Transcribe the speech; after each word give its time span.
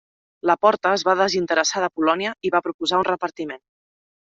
La 0.49 0.55
Porta 0.65 0.93
es 1.01 1.03
va 1.09 1.15
desinteressar 1.21 1.85
de 1.85 1.93
Polònia 2.01 2.35
i 2.51 2.57
va 2.59 2.67
proposar 2.71 3.05
un 3.05 3.11
repartiment. 3.15 3.67